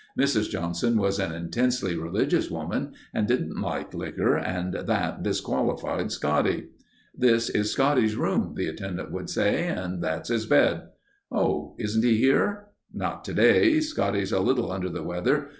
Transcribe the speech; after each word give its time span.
Mrs. 0.19 0.49
Johnson 0.49 0.97
was 0.97 1.19
an 1.19 1.31
intensely 1.31 1.95
religious 1.95 2.49
woman 2.49 2.95
and 3.13 3.27
didn't 3.27 3.61
like 3.61 3.93
liquor 3.93 4.35
and 4.35 4.73
that 4.73 5.21
disqualified 5.21 6.11
Scotty. 6.11 6.69
"This 7.15 7.51
is 7.51 7.69
Scotty's 7.71 8.15
room," 8.15 8.55
the 8.57 8.65
attendant 8.65 9.11
would 9.11 9.29
say. 9.29 9.67
"And 9.67 10.03
that's 10.03 10.29
his 10.29 10.47
bed." 10.47 10.87
"Oh, 11.31 11.75
isn't 11.77 12.03
he 12.03 12.17
here?" 12.17 12.69
"Not 12.91 13.23
today. 13.23 13.79
Scotty's 13.79 14.31
a 14.31 14.39
little 14.39 14.71
under 14.71 14.89
the 14.89 15.03
weather. 15.03 15.49